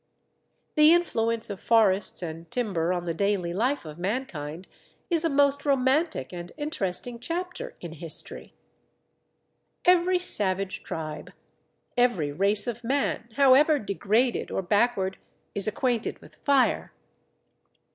[0.73, 4.67] The influence of forests and timber on the daily life of mankind
[5.11, 8.55] is a most romantic and interesting chapter in history.
[9.85, 11.33] Every savage tribe,
[11.95, 15.19] every race of man, however degraded or backward,
[15.53, 16.93] is acquainted with fire.